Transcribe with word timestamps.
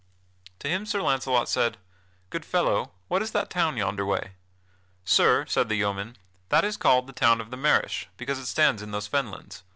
To 0.57 0.67
him 0.67 0.87
Sir 0.87 0.99
Launcelot 1.03 1.47
said: 1.47 1.77
"Good 2.31 2.43
fellow, 2.43 2.93
what 3.07 3.19
town 3.19 3.21
is 3.23 3.31
that 3.33 3.51
yonderway?" 3.53 4.31
"Sir," 5.05 5.45
said 5.45 5.69
the 5.69 5.75
yeoman, 5.75 6.17
"that 6.49 6.65
is 6.65 6.75
called 6.75 7.05
the 7.05 7.13
Town 7.13 7.39
of 7.39 7.51
the 7.51 7.57
Marish 7.57 8.07
because 8.17 8.39
it 8.39 8.47
stands 8.47 8.81
in 8.81 8.89
these 8.89 9.07
Fenlands. 9.07 9.61